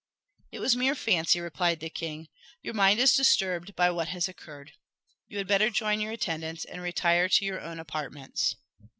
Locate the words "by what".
3.75-4.07